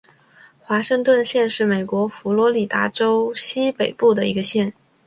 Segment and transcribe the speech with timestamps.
[0.59, 4.73] 华盛顿县是美国佛罗里达州西北部的一个县。